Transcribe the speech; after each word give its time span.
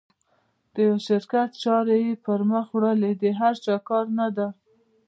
د 0.73 0.75
یوه 0.87 0.99
شرکت 1.09 1.49
چارې 1.63 2.01
پر 2.25 2.39
مخ 2.51 2.65
وړل 2.71 3.01
د 3.21 3.25
هر 3.39 3.53
چا 3.65 3.75
کار 3.89 4.05
نه 4.19 4.27
ده. 4.35 4.47